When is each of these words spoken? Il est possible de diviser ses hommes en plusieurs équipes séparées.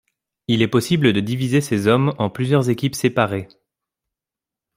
Il 0.47 0.63
est 0.63 0.67
possible 0.67 1.13
de 1.13 1.19
diviser 1.19 1.61
ses 1.61 1.85
hommes 1.85 2.15
en 2.17 2.31
plusieurs 2.31 2.71
équipes 2.71 2.95
séparées. 2.95 3.47